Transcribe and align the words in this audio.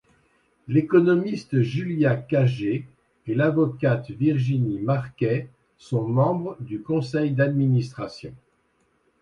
L’économiste 0.67 1.61
Julia 1.61 2.15
Cagé 2.15 2.87
et 3.27 3.35
l’avocate 3.35 4.09
Virginie 4.09 4.79
Marquet 4.79 5.47
sont 5.77 6.07
membres 6.07 6.57
du 6.59 6.81
conseil 6.81 7.33
d'administration. 7.33 8.33